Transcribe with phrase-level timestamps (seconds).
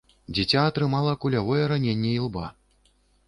[0.35, 2.45] Дзіця атрымала кулявое раненне ілба.